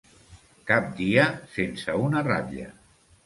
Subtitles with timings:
[0.69, 1.27] Cap dia
[1.57, 2.69] sense una ratlla.